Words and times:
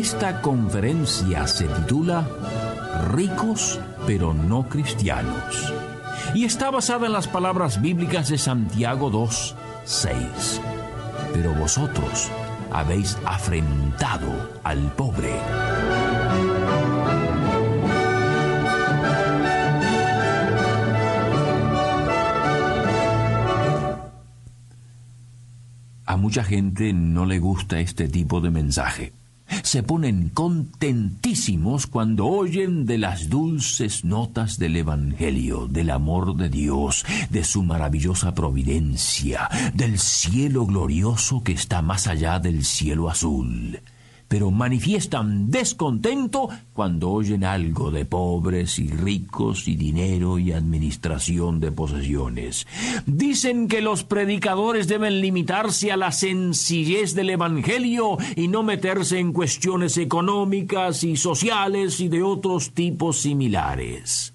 Esta 0.00 0.40
conferencia 0.40 1.46
se 1.46 1.66
titula 1.66 2.26
Ricos 3.12 3.78
pero 4.06 4.32
no 4.32 4.66
cristianos 4.66 5.74
y 6.32 6.44
está 6.44 6.70
basada 6.70 7.04
en 7.04 7.12
las 7.12 7.28
palabras 7.28 7.82
bíblicas 7.82 8.30
de 8.30 8.38
Santiago 8.38 9.10
2, 9.10 9.56
6. 9.84 10.60
Pero 11.34 11.52
vosotros 11.52 12.30
habéis 12.70 13.18
afrentado 13.26 14.58
al 14.64 14.90
pobre. 14.92 15.34
A 26.06 26.16
mucha 26.16 26.42
gente 26.42 26.94
no 26.94 27.26
le 27.26 27.38
gusta 27.38 27.80
este 27.80 28.08
tipo 28.08 28.40
de 28.40 28.50
mensaje 28.50 29.19
se 29.62 29.82
ponen 29.82 30.28
contentísimos 30.30 31.86
cuando 31.86 32.26
oyen 32.26 32.86
de 32.86 32.98
las 32.98 33.28
dulces 33.28 34.04
notas 34.04 34.58
del 34.58 34.76
Evangelio, 34.76 35.66
del 35.66 35.90
amor 35.90 36.36
de 36.36 36.48
Dios, 36.48 37.04
de 37.30 37.44
su 37.44 37.62
maravillosa 37.62 38.34
providencia, 38.34 39.48
del 39.74 39.98
cielo 39.98 40.66
glorioso 40.66 41.42
que 41.42 41.52
está 41.52 41.82
más 41.82 42.06
allá 42.06 42.38
del 42.38 42.64
cielo 42.64 43.08
azul 43.10 43.80
pero 44.30 44.52
manifiestan 44.52 45.50
descontento 45.50 46.48
cuando 46.72 47.10
oyen 47.10 47.42
algo 47.42 47.90
de 47.90 48.04
pobres 48.04 48.78
y 48.78 48.86
ricos 48.86 49.66
y 49.66 49.74
dinero 49.74 50.38
y 50.38 50.52
administración 50.52 51.58
de 51.58 51.72
posesiones. 51.72 52.64
Dicen 53.06 53.66
que 53.66 53.80
los 53.80 54.04
predicadores 54.04 54.86
deben 54.86 55.20
limitarse 55.20 55.90
a 55.90 55.96
la 55.96 56.12
sencillez 56.12 57.16
del 57.16 57.30
Evangelio 57.30 58.18
y 58.36 58.46
no 58.46 58.62
meterse 58.62 59.18
en 59.18 59.32
cuestiones 59.32 59.96
económicas 59.96 61.02
y 61.02 61.16
sociales 61.16 61.98
y 61.98 62.06
de 62.06 62.22
otros 62.22 62.70
tipos 62.70 63.18
similares. 63.18 64.32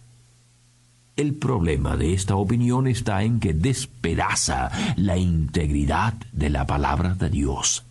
El 1.16 1.36
problema 1.36 1.96
de 1.96 2.14
esta 2.14 2.36
opinión 2.36 2.88
está 2.88 3.23
en 3.23 3.40
que 3.40 3.54
despedaza 3.54 4.70
la 4.98 5.16
integridad 5.16 6.16
de 6.34 6.50
la 6.50 6.68
palabra 6.68 7.14
de 7.14 7.30
Dios. 7.30 7.86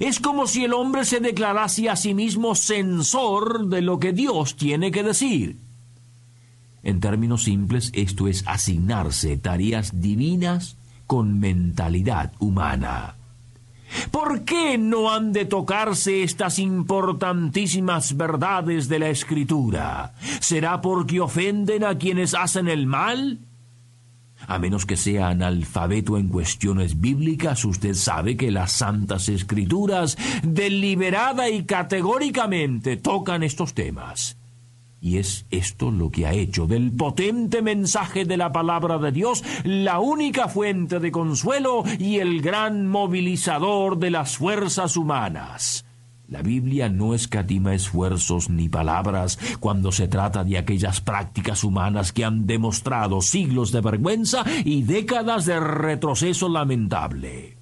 Es 0.00 0.20
como 0.20 0.46
si 0.46 0.64
el 0.64 0.72
hombre 0.72 1.04
se 1.04 1.20
declarase 1.20 1.88
a 1.88 1.96
sí 1.96 2.14
mismo 2.14 2.54
censor 2.54 3.66
de 3.68 3.82
lo 3.82 3.98
que 3.98 4.12
Dios 4.12 4.56
tiene 4.56 4.90
que 4.90 5.02
decir. 5.02 5.56
En 6.82 7.00
términos 7.00 7.44
simples, 7.44 7.90
esto 7.94 8.28
es 8.28 8.42
asignarse 8.46 9.36
tareas 9.36 10.00
divinas 10.00 10.76
con 11.06 11.38
mentalidad 11.38 12.32
humana. 12.38 13.16
¿Por 14.10 14.44
qué 14.44 14.78
no 14.78 15.12
han 15.12 15.32
de 15.32 15.44
tocarse 15.44 16.22
estas 16.22 16.58
importantísimas 16.58 18.16
verdades 18.16 18.88
de 18.88 18.98
la 18.98 19.10
Escritura? 19.10 20.14
¿Será 20.40 20.80
porque 20.80 21.20
ofenden 21.20 21.84
a 21.84 21.98
quienes 21.98 22.34
hacen 22.34 22.68
el 22.68 22.86
mal? 22.86 23.38
A 24.46 24.58
menos 24.58 24.86
que 24.86 24.96
sea 24.96 25.28
analfabeto 25.28 26.18
en 26.18 26.28
cuestiones 26.28 27.00
bíblicas, 27.00 27.64
usted 27.64 27.94
sabe 27.94 28.36
que 28.36 28.50
las 28.50 28.72
santas 28.72 29.28
escrituras 29.28 30.16
deliberada 30.42 31.48
y 31.48 31.64
categóricamente 31.64 32.96
tocan 32.96 33.42
estos 33.42 33.74
temas. 33.74 34.36
Y 35.00 35.18
es 35.18 35.46
esto 35.50 35.90
lo 35.90 36.10
que 36.10 36.26
ha 36.26 36.32
hecho 36.32 36.68
del 36.68 36.92
potente 36.92 37.60
mensaje 37.60 38.24
de 38.24 38.36
la 38.36 38.52
palabra 38.52 38.98
de 38.98 39.10
Dios 39.10 39.42
la 39.64 39.98
única 39.98 40.46
fuente 40.46 41.00
de 41.00 41.10
consuelo 41.10 41.82
y 41.98 42.18
el 42.18 42.40
gran 42.40 42.86
movilizador 42.86 43.98
de 43.98 44.12
las 44.12 44.36
fuerzas 44.36 44.96
humanas. 44.96 45.84
La 46.32 46.40
Biblia 46.40 46.88
no 46.88 47.12
escatima 47.12 47.74
esfuerzos 47.74 48.48
ni 48.48 48.66
palabras 48.70 49.38
cuando 49.60 49.92
se 49.92 50.08
trata 50.08 50.44
de 50.44 50.56
aquellas 50.56 51.02
prácticas 51.02 51.62
humanas 51.62 52.10
que 52.10 52.24
han 52.24 52.46
demostrado 52.46 53.20
siglos 53.20 53.70
de 53.70 53.82
vergüenza 53.82 54.42
y 54.64 54.82
décadas 54.82 55.44
de 55.44 55.60
retroceso 55.60 56.48
lamentable. 56.48 57.58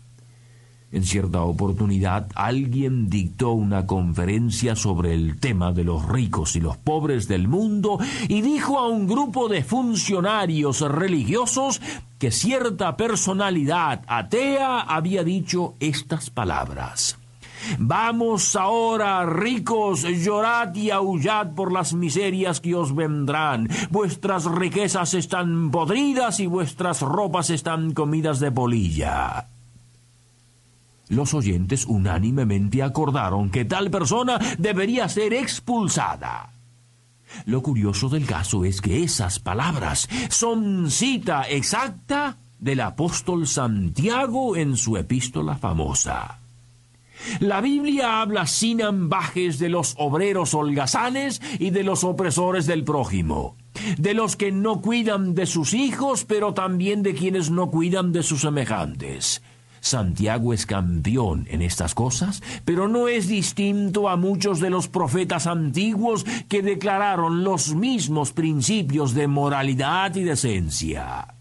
En 0.92 1.04
cierta 1.04 1.42
oportunidad 1.42 2.28
alguien 2.36 3.10
dictó 3.10 3.50
una 3.50 3.86
conferencia 3.86 4.76
sobre 4.76 5.14
el 5.14 5.40
tema 5.40 5.72
de 5.72 5.82
los 5.82 6.08
ricos 6.08 6.54
y 6.54 6.60
los 6.60 6.76
pobres 6.76 7.26
del 7.26 7.48
mundo 7.48 7.98
y 8.28 8.40
dijo 8.40 8.78
a 8.78 8.88
un 8.88 9.08
grupo 9.08 9.48
de 9.48 9.64
funcionarios 9.64 10.80
religiosos 10.82 11.80
que 12.20 12.30
cierta 12.30 12.96
personalidad 12.96 14.04
atea 14.06 14.80
había 14.82 15.24
dicho 15.24 15.74
estas 15.80 16.30
palabras. 16.30 17.19
Vamos 17.78 18.56
ahora, 18.56 19.24
ricos, 19.26 20.02
llorad 20.02 20.74
y 20.74 20.90
aullad 20.90 21.54
por 21.54 21.72
las 21.72 21.94
miserias 21.94 22.60
que 22.60 22.74
os 22.74 22.94
vendrán. 22.94 23.68
Vuestras 23.90 24.44
riquezas 24.44 25.14
están 25.14 25.70
podridas 25.70 26.40
y 26.40 26.46
vuestras 26.46 27.02
ropas 27.02 27.50
están 27.50 27.92
comidas 27.92 28.40
de 28.40 28.50
polilla. 28.50 29.46
Los 31.08 31.34
oyentes 31.34 31.86
unánimemente 31.86 32.82
acordaron 32.82 33.50
que 33.50 33.64
tal 33.64 33.90
persona 33.90 34.38
debería 34.58 35.08
ser 35.08 35.34
expulsada. 35.34 36.52
Lo 37.46 37.62
curioso 37.62 38.08
del 38.08 38.26
caso 38.26 38.64
es 38.64 38.80
que 38.80 39.02
esas 39.02 39.38
palabras 39.38 40.08
son 40.28 40.90
cita 40.90 41.42
exacta 41.42 42.36
del 42.58 42.80
apóstol 42.80 43.46
Santiago 43.46 44.56
en 44.56 44.76
su 44.76 44.96
epístola 44.96 45.56
famosa. 45.56 46.38
La 47.40 47.60
Biblia 47.60 48.20
habla 48.20 48.46
sin 48.46 48.82
ambajes 48.82 49.58
de 49.58 49.68
los 49.68 49.94
obreros 49.98 50.54
holgazanes 50.54 51.40
y 51.58 51.70
de 51.70 51.82
los 51.82 52.04
opresores 52.04 52.66
del 52.66 52.84
prójimo, 52.84 53.56
de 53.98 54.14
los 54.14 54.36
que 54.36 54.52
no 54.52 54.80
cuidan 54.80 55.34
de 55.34 55.46
sus 55.46 55.74
hijos, 55.74 56.24
pero 56.24 56.54
también 56.54 57.02
de 57.02 57.14
quienes 57.14 57.50
no 57.50 57.70
cuidan 57.70 58.12
de 58.12 58.22
sus 58.22 58.42
semejantes. 58.42 59.42
Santiago 59.80 60.52
es 60.52 60.66
campeón 60.66 61.46
en 61.50 61.62
estas 61.62 61.94
cosas, 61.94 62.42
pero 62.64 62.86
no 62.86 63.08
es 63.08 63.28
distinto 63.28 64.08
a 64.08 64.16
muchos 64.16 64.60
de 64.60 64.70
los 64.70 64.88
profetas 64.88 65.46
antiguos 65.46 66.24
que 66.48 66.62
declararon 66.62 67.44
los 67.44 67.74
mismos 67.74 68.32
principios 68.32 69.14
de 69.14 69.26
moralidad 69.26 70.14
y 70.16 70.24
decencia. 70.24 71.39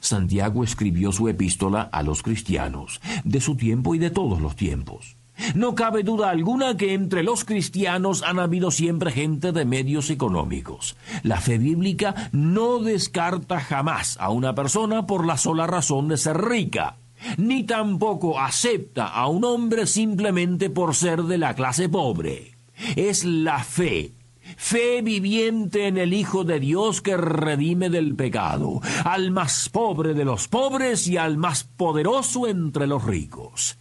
Santiago 0.00 0.64
escribió 0.64 1.12
su 1.12 1.28
epístola 1.28 1.82
a 1.82 2.02
los 2.02 2.22
cristianos, 2.22 3.00
de 3.24 3.40
su 3.40 3.56
tiempo 3.56 3.94
y 3.94 3.98
de 3.98 4.10
todos 4.10 4.40
los 4.40 4.56
tiempos. 4.56 5.16
No 5.54 5.74
cabe 5.74 6.02
duda 6.02 6.30
alguna 6.30 6.76
que 6.76 6.94
entre 6.94 7.22
los 7.22 7.44
cristianos 7.44 8.22
han 8.22 8.38
habido 8.38 8.70
siempre 8.70 9.10
gente 9.10 9.52
de 9.52 9.64
medios 9.64 10.10
económicos. 10.10 10.96
La 11.22 11.40
fe 11.40 11.58
bíblica 11.58 12.30
no 12.32 12.78
descarta 12.78 13.60
jamás 13.60 14.16
a 14.18 14.30
una 14.30 14.54
persona 14.54 15.06
por 15.06 15.26
la 15.26 15.36
sola 15.36 15.66
razón 15.66 16.08
de 16.08 16.16
ser 16.16 16.40
rica, 16.40 16.96
ni 17.36 17.64
tampoco 17.64 18.40
acepta 18.40 19.06
a 19.06 19.28
un 19.28 19.44
hombre 19.44 19.86
simplemente 19.86 20.70
por 20.70 20.94
ser 20.94 21.24
de 21.24 21.38
la 21.38 21.54
clase 21.54 21.88
pobre. 21.88 22.54
Es 22.96 23.24
la 23.24 23.62
fe 23.62 24.12
fe 24.56 25.02
viviente 25.02 25.86
en 25.86 25.98
el 25.98 26.12
Hijo 26.12 26.44
de 26.44 26.60
Dios 26.60 27.02
que 27.02 27.16
redime 27.16 27.90
del 27.90 28.14
pecado, 28.14 28.80
al 29.04 29.30
más 29.30 29.68
pobre 29.68 30.14
de 30.14 30.24
los 30.24 30.48
pobres 30.48 31.06
y 31.06 31.16
al 31.16 31.36
más 31.36 31.64
poderoso 31.64 32.46
entre 32.46 32.86
los 32.86 33.04
ricos. 33.04 33.78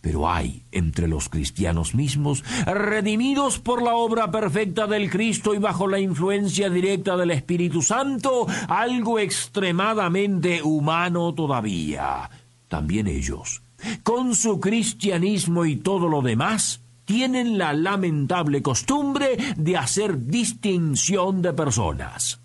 Pero 0.00 0.30
hay 0.30 0.62
entre 0.70 1.08
los 1.08 1.28
cristianos 1.28 1.94
mismos, 1.94 2.44
redimidos 2.64 3.58
por 3.58 3.82
la 3.82 3.94
obra 3.96 4.30
perfecta 4.30 4.86
del 4.86 5.10
Cristo 5.10 5.52
y 5.52 5.58
bajo 5.58 5.88
la 5.88 5.98
influencia 5.98 6.70
directa 6.70 7.16
del 7.16 7.32
Espíritu 7.32 7.82
Santo, 7.82 8.46
algo 8.68 9.18
extremadamente 9.18 10.62
humano 10.62 11.34
todavía. 11.34 12.30
También 12.68 13.08
ellos, 13.08 13.62
con 14.04 14.36
su 14.36 14.60
cristianismo 14.60 15.64
y 15.64 15.74
todo 15.74 16.08
lo 16.08 16.22
demás, 16.22 16.80
tienen 17.06 17.56
la 17.56 17.72
lamentable 17.72 18.60
costumbre 18.60 19.38
de 19.56 19.76
hacer 19.78 20.26
distinción 20.26 21.40
de 21.40 21.54
personas. 21.54 22.40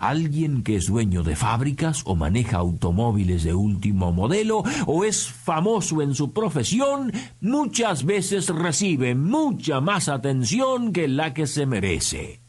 Alguien 0.00 0.62
que 0.62 0.76
es 0.76 0.86
dueño 0.86 1.22
de 1.22 1.36
fábricas 1.36 2.02
o 2.06 2.16
maneja 2.16 2.56
automóviles 2.56 3.44
de 3.44 3.52
último 3.52 4.12
modelo 4.12 4.62
o 4.86 5.04
es 5.04 5.26
famoso 5.26 6.00
en 6.00 6.14
su 6.14 6.32
profesión, 6.32 7.12
muchas 7.42 8.04
veces 8.04 8.48
recibe 8.48 9.14
mucha 9.14 9.82
más 9.82 10.08
atención 10.08 10.92
que 10.92 11.06
la 11.06 11.34
que 11.34 11.46
se 11.46 11.66
merece. 11.66 12.40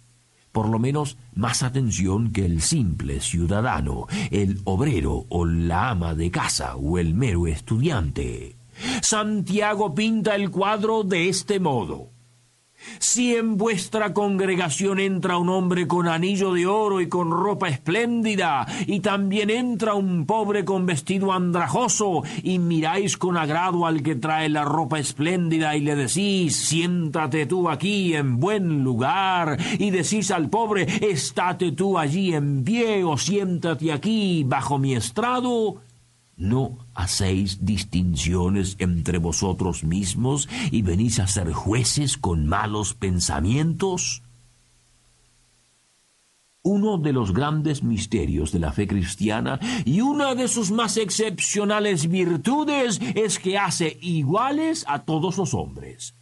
Por 0.54 0.70
lo 0.70 0.80
menos 0.80 1.18
más 1.34 1.64
atención 1.64 2.32
que 2.32 2.46
el 2.46 2.62
simple 2.62 3.20
ciudadano, 3.20 4.08
el 4.32 4.62
obrero 4.64 5.26
o 5.28 5.46
la 5.46 5.90
ama 5.90 6.16
de 6.16 6.32
casa 6.32 6.78
o 6.78 6.98
el 6.98 7.14
mero 7.14 7.48
estudiante. 7.48 8.56
Santiago 9.01 9.94
pinta 9.94 10.36
el 10.36 10.51
cuadro 10.51 11.04
de 11.04 11.30
este 11.30 11.60
modo. 11.60 12.16
Si 13.00 13.36
en 13.36 13.57
vuestra 13.57 14.13
congregación 14.13 15.00
entra 15.00 15.38
un 15.38 15.50
hombre 15.50 15.88
con 15.88 16.07
anillo 16.07 16.54
de 16.54 16.68
oro 16.68 17.01
y 17.01 17.10
con 17.10 17.31
ropa 17.31 17.68
espléndida, 17.68 18.68
y 18.86 19.00
también 19.00 19.50
entra 19.50 19.95
un 19.95 20.25
pobre 20.25 20.66
con 20.66 20.86
vestido 20.86 21.33
andrajoso, 21.33 22.24
y 22.44 22.60
miráis 22.60 23.18
con 23.18 23.38
agrado 23.38 23.86
al 23.86 24.04
que 24.04 24.16
trae 24.16 24.50
la 24.50 24.63
ropa 24.63 25.00
espléndida 25.00 25.75
y 25.75 25.81
le 25.81 25.95
decís, 25.95 26.56
siéntate 26.56 27.45
tú 27.45 27.69
aquí 27.69 28.13
en 28.13 28.39
buen 28.39 28.83
lugar, 28.83 29.57
y 29.80 29.89
decís 29.89 30.31
al 30.31 30.50
pobre, 30.50 30.83
estate 31.10 31.72
tú 31.72 31.98
allí 31.98 32.33
en 32.33 32.63
pie 32.63 33.04
o 33.04 33.18
siéntate 33.18 33.92
aquí 33.92 34.44
bajo 34.45 34.77
mi 34.77 34.95
estrado, 34.95 35.81
¿No 36.38 36.80
hacéis 36.94 37.66
distinciones 37.66 38.76
entre 38.80 39.20
vosotros 39.20 39.86
mismos 39.86 40.50
y 40.70 40.82
venís 40.82 41.20
a 41.20 41.28
ser 41.28 41.54
jueces 41.54 42.18
con 42.18 42.46
malos 42.46 42.94
pensamientos? 42.94 44.22
Uno 46.62 46.98
de 46.98 47.14
los 47.14 47.32
grandes 47.32 47.84
misterios 47.84 48.52
de 48.52 48.60
la 48.60 48.74
fe 48.74 48.86
cristiana 48.86 49.60
y 49.86 50.02
una 50.02 50.36
de 50.36 50.50
sus 50.50 50.72
más 50.72 50.98
excepcionales 50.98 52.10
virtudes 52.10 53.00
es 53.14 53.40
que 53.40 53.58
hace 53.58 53.98
iguales 54.02 54.84
a 54.90 55.04
todos 55.04 55.38
los 55.38 55.54
hombres. 55.54 56.16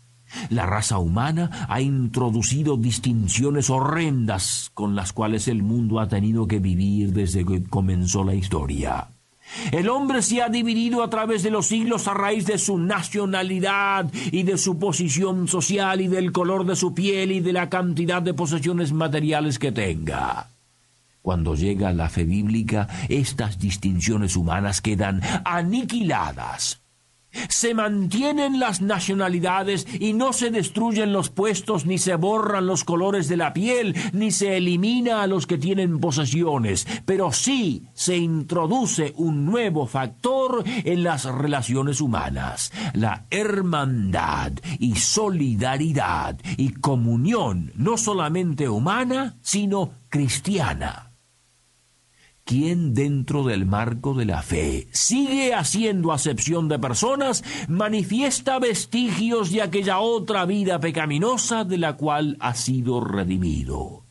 La 0.50 0.65
raza 0.65 1.00
humana 1.00 1.65
ha 1.69 1.81
introducido 1.81 2.77
distinciones 2.77 3.69
horrendas 3.69 4.69
con 4.74 4.95
las 4.95 5.12
cuales 5.12 5.48
el 5.48 5.63
mundo 5.63 6.00
ha 6.00 6.07
tenido 6.07 6.48
que 6.48 6.60
vivir 6.60 7.13
desde 7.13 7.45
que 7.45 7.63
comenzó 7.63 8.24
la 8.24 8.36
historia. 8.36 9.10
El 9.72 9.90
hombre 9.90 10.22
se 10.22 10.42
ha 10.42 10.50
dividido 10.50 11.04
a 11.04 11.10
través 11.10 11.44
de 11.44 11.51
los 11.51 11.68
siglos 11.68 12.07
a 12.07 12.13
raíz 12.13 12.45
de 12.45 12.57
su 12.57 12.78
nacionalidad 12.78 14.12
y 14.31 14.44
de 14.44 14.57
su 14.57 14.80
posición 14.80 15.48
social 15.48 16.01
y 16.01 16.07
del 16.07 16.31
color 16.31 16.66
de 16.66 16.75
su 16.75 16.94
piel 16.94 17.31
y 17.31 17.40
de 17.40 17.54
la 17.54 17.69
cantidad 17.69 18.22
de 18.22 18.34
posesiones 18.34 18.92
materiales 18.92 19.60
que 19.60 19.72
tenga. 19.72 20.50
Cuando 21.22 21.56
llega 21.56 21.94
la 21.94 22.10
fe 22.10 22.25
bíblica, 22.25 22.88
estas 23.07 23.57
distinciones 23.57 24.36
humanas 24.36 24.81
quedan 24.81 25.22
aniquiladas 25.46 26.82
se 27.50 27.74
mantienen 27.74 28.59
las 28.59 28.81
nacionalidades 28.81 29.88
y 30.00 30.13
no 30.13 30.33
se 30.33 30.50
destruyen 30.51 31.13
los 31.13 31.30
puestos, 31.30 31.85
ni 31.85 31.97
se 31.97 32.15
borran 32.15 32.68
los 32.68 32.83
colores 32.83 33.27
de 33.27 33.38
la 33.38 33.53
piel, 33.53 33.95
ni 34.13 34.31
se 34.31 34.57
elimina 34.57 35.21
a 35.21 35.27
los 35.27 35.47
que 35.47 35.57
tienen 35.57 36.00
posesiones, 36.00 36.88
pero 37.06 37.31
sí 37.31 37.88
se 37.94 38.18
introduce 38.18 39.13
un 39.18 39.45
nuevo 39.45 39.88
factor 39.88 40.63
en 40.65 41.03
las 41.03 41.25
relaciones 41.25 42.01
humanas, 42.01 42.71
la 42.94 43.25
hermandad 43.30 44.51
y 44.79 44.95
solidaridad 44.95 46.38
y 46.57 46.74
comunión 46.74 47.71
no 47.75 47.97
solamente 47.97 48.69
humana, 48.69 49.36
sino 49.41 49.91
cristiana 50.09 51.12
quien 52.45 52.94
dentro 52.94 53.44
del 53.44 53.66
marco 53.66 54.13
de 54.13 54.25
la 54.25 54.42
fe 54.42 54.88
sigue 54.92 55.54
haciendo 55.54 56.12
acepción 56.12 56.68
de 56.68 56.80
personas, 56.80 57.44
manifiesta 57.68 58.60
vestigios 58.60 59.51
de 59.51 59.62
aquella 59.62 60.00
otra 60.00 60.45
vida 60.45 60.80
pecaminosa 60.80 61.63
de 61.63 61.78
la 61.78 61.98
cual 61.98 62.38
ha 62.40 62.54
sido 62.54 63.01
redimido. 63.01 64.04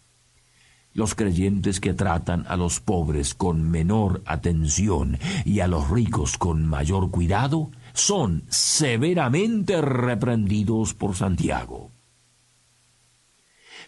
Los 0.94 1.14
creyentes 1.14 1.80
que 1.80 1.94
tratan 1.94 2.44
a 2.48 2.56
los 2.56 2.80
pobres 2.80 3.34
con 3.34 3.70
menor 3.70 4.22
atención 4.26 5.18
y 5.44 5.60
a 5.60 5.66
los 5.66 5.88
ricos 5.88 6.36
con 6.36 6.66
mayor 6.66 7.10
cuidado 7.10 7.70
son 7.94 8.44
severamente 8.48 9.80
reprendidos 9.80 10.92
por 10.92 11.14
Santiago. 11.14 11.91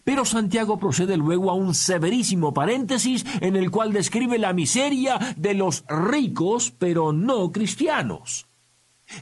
Pero 0.04 0.24
Santiago 0.24 0.78
procede 0.78 1.16
luego 1.16 1.50
a 1.50 1.54
un 1.54 1.74
severísimo 1.74 2.54
paréntesis 2.54 3.24
en 3.40 3.56
el 3.56 3.70
cual 3.70 3.92
describe 3.92 4.38
la 4.38 4.52
miseria 4.52 5.18
de 5.36 5.54
los 5.54 5.84
ricos 5.88 6.72
pero 6.78 7.12
no 7.12 7.50
cristianos. 7.50 8.46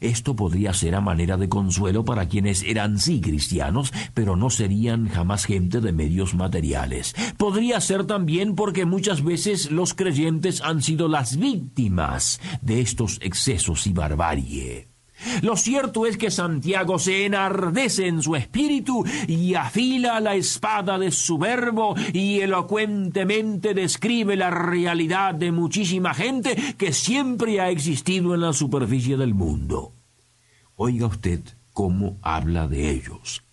Esto 0.01 0.37
podría 0.37 0.73
ser 0.73 0.95
a 0.95 1.01
manera 1.01 1.37
de 1.37 1.49
consuelo 1.49 2.05
para 2.05 2.29
quienes 2.29 2.63
eran 2.63 2.99
sí 2.99 3.21
cristianos, 3.21 3.93
pero 4.15 4.37
no 4.37 4.49
serían 4.49 5.09
jamás 5.09 5.45
gente 5.45 5.81
de 5.81 5.93
medios 5.93 6.35
materiales. 6.35 7.15
Podría 7.37 7.81
ser 7.81 8.05
también 8.05 8.55
porque 8.55 8.87
muchas 8.87 9.25
veces 9.25 9.71
los 9.71 9.95
creyentes 9.95 10.63
han 10.63 10.83
sido 10.83 11.09
las 11.09 11.37
víctimas 11.37 12.41
de 12.61 12.81
estos 12.81 13.19
excesos 13.23 13.87
y 13.87 13.93
barbarie. 13.93 14.92
Lo 15.43 15.57
cierto 15.57 16.07
es 16.07 16.17
que 16.17 16.31
Santiago 16.31 16.99
se 16.99 17.25
enardece 17.25 18.07
en 18.07 18.23
su 18.23 18.37
espíritu 18.37 19.05
y 19.27 19.55
afila 19.55 20.21
la 20.21 20.35
espada 20.35 20.99
de 20.99 21.11
su 21.11 21.39
verbo 21.39 21.95
y 22.13 22.41
elocuentemente 22.41 23.75
describe 23.75 24.37
la 24.37 24.51
realidad 24.51 25.35
de 25.35 25.53
muchísima 25.53 26.15
gente 26.15 26.57
que 26.77 26.93
siempre 26.93 27.61
ha 27.61 27.71
existido 27.71 28.35
en 28.35 28.41
la 28.41 28.53
superficie 28.53 29.17
del 29.17 29.35
mundo. 29.35 29.93
Oiga 30.77 31.07
usted 31.07 31.41
cómo 31.73 32.19
habla 32.23 32.69
de 32.69 32.91
ellos. 32.91 33.45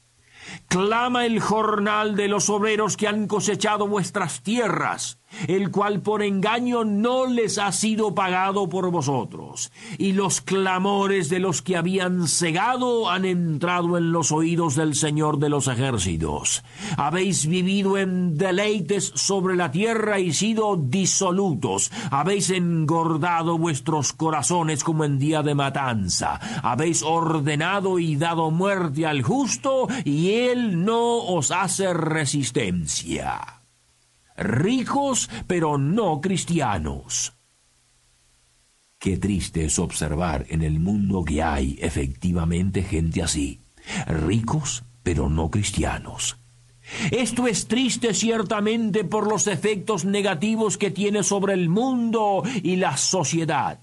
Clama 0.68 1.26
el 1.26 1.40
jornal 1.40 2.16
de 2.16 2.28
los 2.28 2.50
obreros 2.50 2.98
que 2.98 3.08
han 3.08 3.28
cosechado 3.28 3.88
vuestras 3.88 4.42
tierras 4.42 5.19
el 5.48 5.72
cual 5.72 6.02
por 6.02 6.24
engaño 6.24 6.84
no 6.84 7.26
les 7.26 7.58
ha 7.58 7.72
sido 7.72 8.16
pagado 8.16 8.70
por 8.70 8.90
vosotros, 8.92 9.72
y 9.98 10.14
los 10.14 10.42
clamores 10.42 11.30
de 11.30 11.40
los 11.40 11.62
que 11.62 11.78
habían 11.78 12.28
cegado 12.28 13.10
han 13.10 13.26
entrado 13.26 13.98
en 13.98 14.12
los 14.12 14.32
oídos 14.32 14.76
del 14.76 14.96
Señor 14.96 15.40
de 15.40 15.50
los 15.50 15.68
ejércitos. 15.68 16.64
Habéis 16.98 17.48
vivido 17.48 17.98
en 17.98 18.38
deleites 18.38 19.12
sobre 19.16 19.56
la 19.56 19.72
tierra 19.72 20.20
y 20.20 20.34
sido 20.34 20.76
disolutos, 20.76 21.92
habéis 22.12 22.50
engordado 22.50 23.58
vuestros 23.58 24.14
corazones 24.14 24.84
como 24.84 25.06
en 25.06 25.20
día 25.20 25.44
de 25.44 25.56
matanza, 25.56 26.40
habéis 26.64 27.04
ordenado 27.04 28.00
y 28.00 28.16
dado 28.16 28.52
muerte 28.52 29.06
al 29.06 29.22
justo, 29.22 29.88
y 30.04 30.32
él 30.32 30.84
no 30.84 31.18
os 31.18 31.52
hace 31.52 31.94
resistencia 31.94 33.60
ricos 34.40 35.30
pero 35.48 35.78
no 35.78 36.22
cristianos. 36.22 37.34
Qué 38.98 39.18
triste 39.18 39.66
es 39.66 39.80
observar 39.80 40.46
en 40.50 40.62
el 40.62 40.80
mundo 40.80 41.24
que 41.24 41.42
hay 41.42 41.78
efectivamente 41.82 42.84
gente 42.84 43.22
así, 43.22 43.62
ricos 44.08 44.84
pero 45.04 45.30
no 45.30 45.50
cristianos. 45.50 46.38
Esto 47.12 47.48
es 47.48 47.68
triste 47.68 48.14
ciertamente 48.14 49.04
por 49.04 49.28
los 49.30 49.48
efectos 49.48 50.06
negativos 50.06 50.78
que 50.78 50.92
tiene 50.92 51.24
sobre 51.24 51.54
el 51.54 51.70
mundo 51.70 52.44
y 52.64 52.76
la 52.76 52.98
sociedad. 52.98 53.80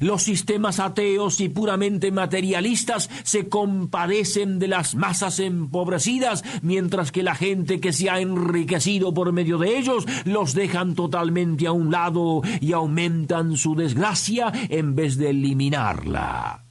Los 0.00 0.22
sistemas 0.22 0.80
ateos 0.80 1.40
y 1.40 1.48
puramente 1.48 2.10
materialistas 2.10 3.08
se 3.22 3.48
compadecen 3.48 4.58
de 4.58 4.68
las 4.68 4.94
masas 4.94 5.40
empobrecidas, 5.40 6.44
mientras 6.62 7.12
que 7.12 7.22
la 7.22 7.34
gente 7.34 7.80
que 7.80 7.92
se 7.92 8.10
ha 8.10 8.20
enriquecido 8.20 9.14
por 9.14 9.32
medio 9.32 9.58
de 9.58 9.78
ellos 9.78 10.06
los 10.24 10.54
dejan 10.54 10.94
totalmente 10.94 11.66
a 11.66 11.72
un 11.72 11.90
lado 11.90 12.42
y 12.60 12.72
aumentan 12.72 13.56
su 13.56 13.74
desgracia 13.74 14.52
en 14.68 14.94
vez 14.94 15.16
de 15.16 15.30
eliminarla. 15.30 16.64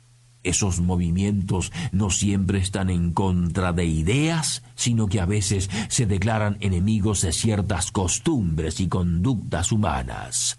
Esos 0.44 0.80
movimientos 0.82 1.72
no 1.92 2.10
siempre 2.10 2.60
están 2.60 2.90
en 2.90 3.14
contra 3.14 3.74
de 3.74 3.86
ideas, 3.86 4.64
sino 4.76 5.08
que 5.08 5.20
a 5.20 5.26
veces 5.26 5.70
se 5.88 6.08
declaran 6.08 6.58
enemigos 6.62 7.22
de 7.22 7.32
ciertas 7.32 7.92
costumbres 7.92 8.80
y 8.80 8.88
conductas 8.88 9.72
humanas. 9.72 10.58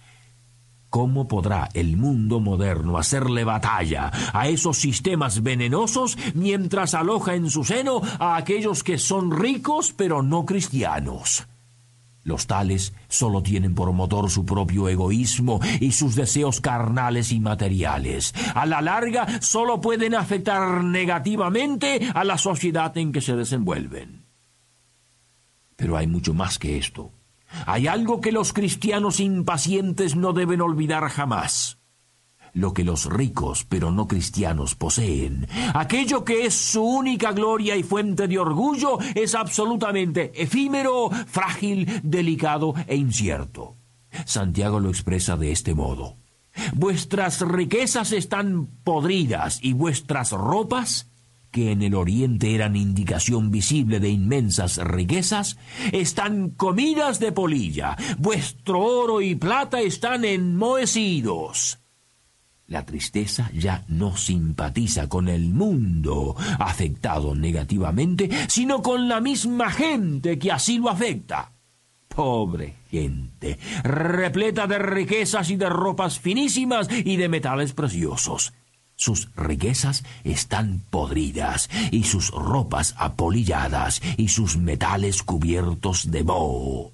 ¿Cómo 0.93 1.27
podrá 1.27 1.71
el 1.73 1.97
mundo 1.97 2.39
moderno 2.39 2.99
hacerle 2.99 3.45
batalla 3.45 4.13
a 4.35 4.49
esos 4.49 4.77
sistemas 4.77 5.43
venenosos 5.43 6.19
mientras 6.35 6.93
aloja 6.93 7.35
en 7.35 7.49
su 7.49 7.65
seno 7.65 8.03
a 8.19 8.37
aquellos 8.37 8.85
que 8.85 8.99
son 8.99 9.31
ricos 9.31 9.95
pero 9.97 10.23
no 10.23 10.45
cristianos? 10.45 11.47
Los 12.25 12.47
tales 12.47 12.93
solo 13.09 13.43
tienen 13.43 13.75
por 13.75 13.91
motor 13.93 14.31
su 14.31 14.45
propio 14.45 14.87
egoísmo 14.87 15.61
y 15.81 15.93
sus 15.93 16.15
deseos 16.15 16.61
carnales 16.61 17.33
y 17.33 17.41
materiales. 17.41 18.35
A 18.55 18.67
la 18.67 18.83
larga 18.83 19.41
solo 19.41 19.81
pueden 19.81 20.15
afectar 20.15 20.85
negativamente 20.85 22.07
a 22.13 22.23
la 22.23 22.37
sociedad 22.37 22.95
en 22.99 23.13
que 23.13 23.23
se 23.23 23.35
desenvuelven. 23.35 24.27
Pero 25.75 25.97
hay 25.97 26.07
mucho 26.07 26.35
más 26.35 26.59
que 26.59 26.77
esto. 26.77 27.13
Hay 27.67 27.87
algo 27.87 28.21
que 28.21 28.33
los 28.33 28.53
cristianos 28.53 29.21
impacientes 29.21 30.17
no 30.17 30.33
deben 30.33 30.61
olvidar 30.61 31.09
jamás. 31.09 31.79
Lo 32.55 32.75
que 32.75 32.85
los 32.85 33.07
ricos 33.07 33.65
pero 33.65 33.91
no 33.91 34.07
cristianos 34.07 34.75
poseen, 34.75 35.49
aquello 35.73 36.23
que 36.25 36.45
es 36.45 36.55
su 36.55 36.83
única 36.83 37.33
gloria 37.33 37.77
y 37.77 37.83
fuente 37.83 38.29
de 38.29 38.39
orgullo, 38.39 38.99
es 39.15 39.35
absolutamente 39.35 40.33
efímero, 40.35 41.11
frágil, 41.27 42.01
delicado 42.03 42.75
e 42.87 42.97
incierto. 42.97 43.77
Santiago 44.27 44.81
lo 44.81 44.91
expresa 44.91 45.39
de 45.39 45.51
este 45.51 45.75
modo. 45.75 46.17
Vuestras 46.75 47.41
riquezas 47.41 48.13
están 48.13 48.67
podridas 48.85 49.59
y 49.63 49.73
vuestras 49.73 50.33
ropas 50.33 51.12
que 51.53 51.71
en 51.71 51.83
el 51.83 51.95
oriente 51.95 52.55
eran 52.55 52.75
indicación 52.75 53.51
visible 53.53 54.01
de 54.01 54.09
inmensas 54.09 54.79
riquezas, 54.79 55.59
están 55.93 56.51
comidas 56.51 57.21
de 57.21 57.31
polilla, 57.31 57.97
vuestro 58.19 58.81
oro 58.81 59.21
y 59.21 59.37
plata 59.37 59.81
están 59.81 60.25
enmohecidos. 60.25 61.79
La 62.67 62.87
tristeza 62.87 63.51
ya 63.53 63.85
no 63.89 64.17
simpatiza 64.17 65.09
con 65.09 65.29
el 65.29 65.53
mundo 65.53 66.35
afectado 66.59 67.35
negativamente, 67.35 68.31
sino 68.49 68.81
con 68.81 69.09
la 69.09 69.21
misma 69.21 69.71
gente 69.71 70.39
que 70.39 70.51
así 70.51 70.79
lo 70.79 70.89
afecta. 70.89 71.53
Pobre 72.09 72.77
gente, 72.91 73.59
repleta 73.85 74.67
de 74.67 74.79
riquezas 74.79 75.51
y 75.51 75.57
de 75.57 75.69
ropas 75.69 76.19
finísimas 76.19 76.89
y 76.91 77.17
de 77.17 77.29
metales 77.29 77.75
preciosos. 77.75 78.55
Sus 79.03 79.31
riquezas 79.35 80.05
están 80.23 80.81
podridas 80.89 81.69
y 81.91 82.05
sus 82.05 82.31
ropas 82.31 82.95
apolilladas 82.97 84.01
y 84.17 84.29
sus 84.29 84.57
metales 84.57 85.25
cubiertos 85.25 86.13
de 86.13 86.23
moho. 86.23 86.93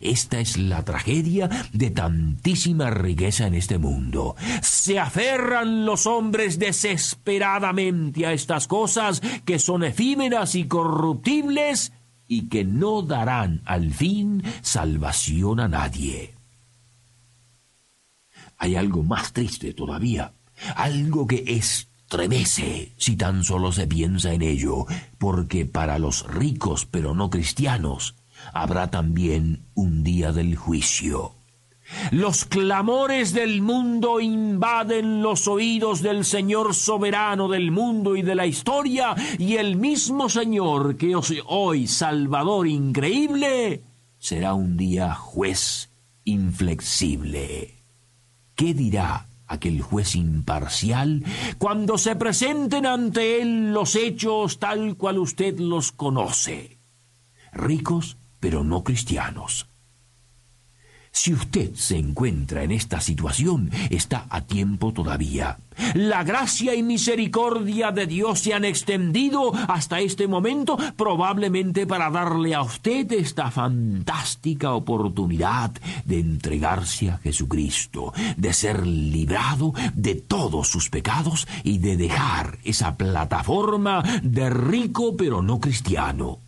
Esta 0.00 0.40
es 0.40 0.56
la 0.56 0.84
tragedia 0.84 1.48
de 1.72 1.90
tantísima 1.92 2.90
riqueza 2.90 3.46
en 3.46 3.54
este 3.54 3.78
mundo. 3.78 4.34
Se 4.60 4.98
aferran 4.98 5.86
los 5.86 6.08
hombres 6.08 6.58
desesperadamente 6.58 8.26
a 8.26 8.32
estas 8.32 8.66
cosas 8.66 9.22
que 9.44 9.60
son 9.60 9.84
efímeras 9.84 10.56
y 10.56 10.66
corruptibles 10.66 11.92
y 12.26 12.48
que 12.48 12.64
no 12.64 13.02
darán 13.02 13.62
al 13.66 13.94
fin 13.94 14.42
salvación 14.62 15.60
a 15.60 15.68
nadie. 15.68 16.34
Hay 18.58 18.74
algo 18.74 19.04
más 19.04 19.32
triste 19.32 19.74
todavía 19.74 20.32
algo 20.74 21.26
que 21.26 21.44
estremece 21.46 22.92
si 22.96 23.16
tan 23.16 23.44
solo 23.44 23.72
se 23.72 23.86
piensa 23.86 24.32
en 24.32 24.42
ello, 24.42 24.86
porque 25.18 25.66
para 25.66 25.98
los 25.98 26.26
ricos 26.26 26.86
pero 26.86 27.14
no 27.14 27.30
cristianos 27.30 28.14
habrá 28.52 28.90
también 28.90 29.66
un 29.74 30.04
día 30.04 30.32
del 30.32 30.56
juicio. 30.56 31.32
Los 32.10 32.44
clamores 32.44 33.32
del 33.32 33.62
mundo 33.62 34.20
invaden 34.20 35.22
los 35.22 35.46
oídos 35.46 36.02
del 36.02 36.24
Señor 36.24 36.74
soberano 36.74 37.48
del 37.48 37.70
mundo 37.70 38.16
y 38.16 38.22
de 38.22 38.34
la 38.34 38.46
historia, 38.46 39.14
y 39.38 39.54
el 39.54 39.76
mismo 39.76 40.28
Señor 40.28 40.96
que 40.96 41.14
hoy 41.46 41.86
Salvador 41.86 42.66
increíble, 42.66 43.82
será 44.18 44.54
un 44.54 44.76
día 44.76 45.14
juez 45.14 45.90
inflexible. 46.24 47.76
¿Qué 48.56 48.74
dirá 48.74 49.25
aquel 49.46 49.80
juez 49.80 50.16
imparcial, 50.16 51.24
cuando 51.58 51.98
se 51.98 52.16
presenten 52.16 52.86
ante 52.86 53.40
él 53.40 53.72
los 53.72 53.94
hechos 53.94 54.58
tal 54.58 54.96
cual 54.96 55.18
usted 55.18 55.58
los 55.58 55.92
conoce, 55.92 56.78
ricos 57.52 58.16
pero 58.40 58.64
no 58.64 58.84
cristianos, 58.84 59.68
si 61.16 61.32
usted 61.32 61.74
se 61.74 61.96
encuentra 61.96 62.62
en 62.62 62.70
esta 62.70 63.00
situación, 63.00 63.70
está 63.88 64.26
a 64.28 64.42
tiempo 64.42 64.92
todavía. 64.92 65.58
La 65.94 66.22
gracia 66.24 66.74
y 66.74 66.82
misericordia 66.82 67.90
de 67.90 68.06
Dios 68.06 68.40
se 68.40 68.52
han 68.52 68.66
extendido 68.66 69.52
hasta 69.66 70.00
este 70.00 70.28
momento, 70.28 70.76
probablemente 70.94 71.86
para 71.86 72.10
darle 72.10 72.54
a 72.54 72.60
usted 72.60 73.10
esta 73.12 73.50
fantástica 73.50 74.74
oportunidad 74.74 75.72
de 76.04 76.20
entregarse 76.20 77.08
a 77.08 77.16
Jesucristo, 77.18 78.12
de 78.36 78.52
ser 78.52 78.86
librado 78.86 79.72
de 79.94 80.16
todos 80.16 80.68
sus 80.68 80.90
pecados 80.90 81.48
y 81.64 81.78
de 81.78 81.96
dejar 81.96 82.58
esa 82.62 82.96
plataforma 82.98 84.02
de 84.22 84.50
rico 84.50 85.16
pero 85.16 85.40
no 85.40 85.60
cristiano. 85.60 86.45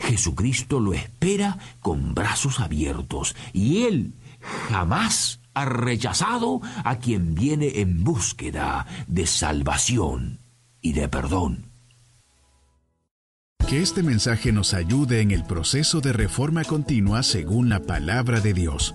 Jesucristo 0.00 0.80
lo 0.80 0.94
espera 0.94 1.58
con 1.80 2.14
brazos 2.14 2.60
abiertos 2.60 3.36
y 3.52 3.82
Él 3.82 4.12
jamás 4.68 5.40
ha 5.54 5.64
rechazado 5.64 6.60
a 6.84 6.96
quien 6.98 7.34
viene 7.34 7.80
en 7.80 8.04
búsqueda 8.04 8.86
de 9.06 9.26
salvación 9.26 10.38
y 10.80 10.92
de 10.92 11.08
perdón. 11.08 11.66
Que 13.68 13.80
este 13.80 14.02
mensaje 14.02 14.52
nos 14.52 14.74
ayude 14.74 15.22
en 15.22 15.30
el 15.30 15.44
proceso 15.44 16.00
de 16.00 16.12
reforma 16.12 16.64
continua 16.64 17.22
según 17.22 17.70
la 17.70 17.80
palabra 17.80 18.40
de 18.40 18.52
Dios. 18.52 18.94